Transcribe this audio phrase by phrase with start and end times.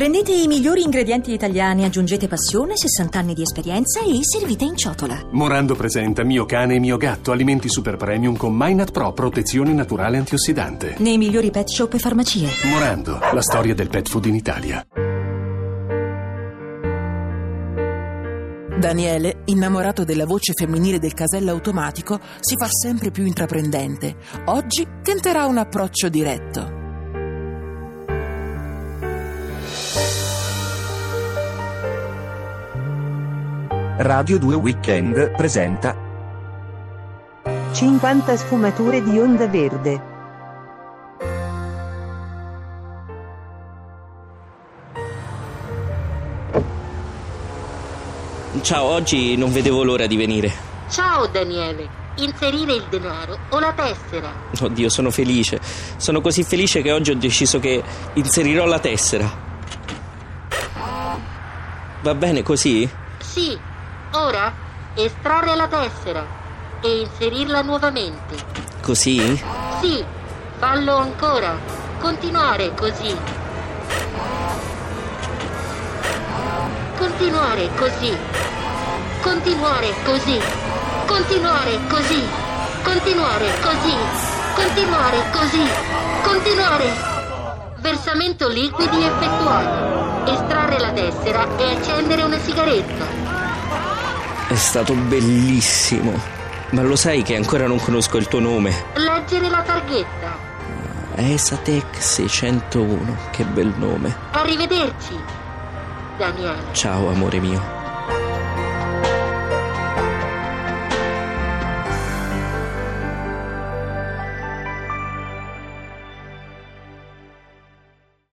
[0.00, 5.28] Prendete i migliori ingredienti italiani, aggiungete passione, 60 anni di esperienza e servite in ciotola.
[5.32, 10.16] Morando presenta Mio cane e mio gatto, alimenti super premium con Minat Pro, protezione naturale
[10.16, 10.94] antiossidante.
[11.00, 12.48] Nei migliori pet shop e farmacie.
[12.70, 14.86] Morando, la storia del pet food in Italia.
[18.78, 24.16] Daniele, innamorato della voce femminile del casello automatico, si fa sempre più intraprendente.
[24.46, 26.69] Oggi tenterà un approccio diretto.
[34.02, 35.94] Radio 2 Weekend presenta
[37.70, 40.00] 50 sfumature di onda verde.
[48.62, 50.50] Ciao, oggi non vedevo l'ora di venire.
[50.88, 54.32] Ciao Daniele, inserire il denaro o la tessera?
[54.62, 55.60] Oddio, sono felice.
[55.98, 57.82] Sono così felice che oggi ho deciso che
[58.14, 59.30] inserirò la tessera.
[62.00, 62.88] Va bene così?
[63.18, 63.68] Sì,
[64.12, 64.52] ora
[64.94, 66.24] estrarre la tessera
[66.80, 68.36] e inserirla nuovamente.
[68.82, 69.36] Così?
[69.80, 70.04] Sì,
[70.58, 71.56] fallo ancora.
[72.00, 73.16] Continuare così.
[76.96, 78.16] Continuare così.
[79.20, 80.40] Continuare così.
[81.06, 82.22] Continuare così.
[82.82, 83.94] Continuare così.
[84.54, 85.62] Continuare così.
[86.22, 87.08] Continuare.
[87.76, 90.30] Versamento liquidi effettuato.
[90.30, 93.49] Estrarre la tessera e accendere una sigaretta.
[94.48, 96.38] È stato bellissimo.
[96.70, 98.84] Ma lo sai che ancora non conosco il tuo nome?
[98.94, 100.36] Leggere la targhetta.
[101.14, 103.16] Esatec 601.
[103.30, 104.14] Che bel nome.
[104.32, 105.18] Arrivederci.
[106.16, 106.62] Daniele.
[106.72, 107.79] Ciao, amore mio.